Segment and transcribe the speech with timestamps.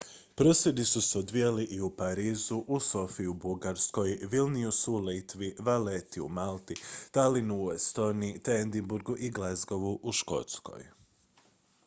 [0.35, 6.21] prosvjedi su se odvijali i u parizu u sofiji u bugarskoj vilniusu u litvi valletti
[6.27, 6.75] u malti
[7.17, 10.87] tallinnu u estoniji te edinburghu i glasgowu u škotskoj